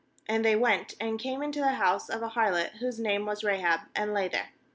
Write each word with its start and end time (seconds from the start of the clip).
And 0.27 0.43
they 0.43 0.55
went, 0.55 0.95
and 0.99 1.19
came 1.19 1.43
into 1.43 1.59
the 1.59 1.73
house 1.73 2.09
of 2.09 2.23
a 2.23 2.29
harlot 2.29 2.71
whose 2.79 2.99
name 2.99 3.27
was 3.27 3.43
Eahab, 3.43 3.81
and 3.95 4.15
lay 4.15 4.27
there. 4.29 4.49